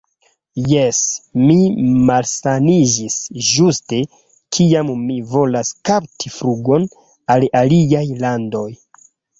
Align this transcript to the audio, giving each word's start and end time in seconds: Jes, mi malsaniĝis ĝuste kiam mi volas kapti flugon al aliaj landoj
Jes, 0.69 1.01
mi 1.41 1.57
malsaniĝis 2.09 3.19
ĝuste 3.51 4.01
kiam 4.59 4.93
mi 5.05 5.21
volas 5.37 5.73
kapti 5.91 6.37
flugon 6.41 6.91
al 7.37 7.51
aliaj 7.65 8.07
landoj 8.27 8.69